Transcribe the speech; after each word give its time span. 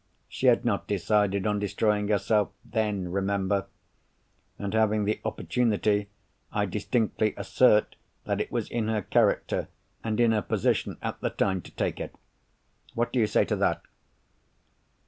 She 0.27 0.47
had 0.47 0.65
not 0.65 0.87
decided 0.87 1.45
on 1.45 1.59
destroying 1.59 2.07
herself, 2.07 2.49
then, 2.65 3.11
remember; 3.11 3.67
and, 4.57 4.73
having 4.73 5.05
the 5.05 5.21
opportunity, 5.23 6.09
I 6.51 6.65
distinctly 6.65 7.35
assert 7.37 7.95
that 8.23 8.41
it 8.41 8.51
was 8.51 8.67
in 8.71 8.87
her 8.87 9.03
character, 9.03 9.67
and 10.03 10.19
in 10.19 10.31
her 10.31 10.41
position 10.41 10.97
at 11.03 11.21
the 11.21 11.29
time, 11.29 11.61
to 11.61 11.69
take 11.73 11.99
it. 11.99 12.15
What 12.95 13.13
do 13.13 13.19
you 13.19 13.27
say 13.27 13.45
to 13.45 13.55
that?" 13.57 13.83